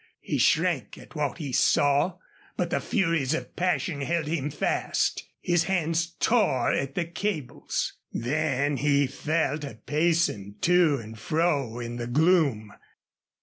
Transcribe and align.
He 0.21 0.39
shrank 0.39 0.97
at 0.97 1.13
what 1.13 1.37
he 1.37 1.51
saw, 1.53 2.17
but 2.57 2.71
the 2.71 2.79
furies 2.79 3.35
of 3.35 3.55
passion 3.55 4.01
held 4.01 4.25
him 4.25 4.49
fast. 4.49 5.27
His 5.41 5.65
hands 5.65 6.15
tore 6.19 6.71
at 6.71 6.95
the 6.95 7.05
cables. 7.05 7.93
Then 8.11 8.77
he 8.77 9.05
fell 9.05 9.59
to 9.59 9.75
pacing 9.85 10.55
to 10.61 10.97
and 10.97 11.19
fro 11.19 11.77
in 11.79 11.97
the 11.97 12.07
gloom. 12.07 12.73